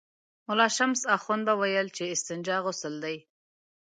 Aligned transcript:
ملا 0.47 0.67
شمس 0.77 1.01
اخند 1.15 1.43
به 1.47 1.53
ویل 1.61 1.87
چې 1.95 2.03
استنجا 2.13 2.57
غسل 2.65 2.93
دی. 3.03 3.17